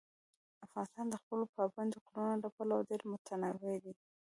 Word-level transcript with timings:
افغانستان 0.65 1.05
د 1.09 1.15
خپلو 1.21 1.43
پابندي 1.55 1.97
غرونو 2.05 2.37
له 2.43 2.49
پلوه 2.55 2.87
ډېر 2.89 3.01
متنوع 3.11 3.75
دی. 3.83 3.93